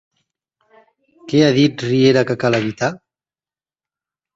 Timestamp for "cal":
2.47-2.61